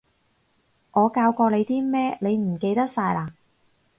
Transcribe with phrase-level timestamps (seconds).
[0.93, 3.33] 我教過你啲咩，你唔記得晒嘞？